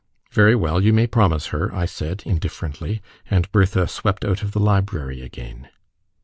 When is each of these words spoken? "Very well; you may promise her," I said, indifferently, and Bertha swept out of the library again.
"Very 0.31 0.55
well; 0.55 0.81
you 0.81 0.93
may 0.93 1.05
promise 1.05 1.49
her," 1.49 1.71
I 1.75 1.85
said, 1.85 2.23
indifferently, 2.25 3.03
and 3.29 3.51
Bertha 3.51 3.87
swept 3.87 4.25
out 4.25 4.41
of 4.41 4.51
the 4.51 4.59
library 4.59 5.21
again. 5.21 5.69